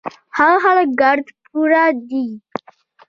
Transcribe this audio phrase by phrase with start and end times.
[0.37, 2.25] هغه خلک ګړد پوره دي